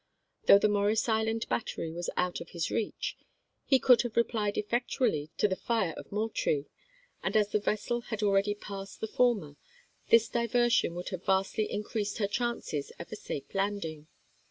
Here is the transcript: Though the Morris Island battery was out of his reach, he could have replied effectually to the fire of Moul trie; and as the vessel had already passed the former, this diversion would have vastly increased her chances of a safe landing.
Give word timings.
Though 0.47 0.57
the 0.57 0.67
Morris 0.67 1.07
Island 1.07 1.47
battery 1.47 1.91
was 1.91 2.09
out 2.17 2.41
of 2.41 2.49
his 2.49 2.71
reach, 2.71 3.15
he 3.65 3.77
could 3.77 4.01
have 4.01 4.17
replied 4.17 4.57
effectually 4.57 5.29
to 5.37 5.47
the 5.47 5.55
fire 5.55 5.91
of 5.95 6.11
Moul 6.11 6.29
trie; 6.29 6.65
and 7.21 7.37
as 7.37 7.49
the 7.49 7.59
vessel 7.59 8.01
had 8.09 8.23
already 8.23 8.55
passed 8.55 8.99
the 8.99 9.05
former, 9.07 9.57
this 10.09 10.27
diversion 10.27 10.95
would 10.95 11.09
have 11.09 11.23
vastly 11.25 11.71
increased 11.71 12.17
her 12.17 12.25
chances 12.27 12.91
of 12.97 13.11
a 13.11 13.15
safe 13.15 13.53
landing. 13.53 14.07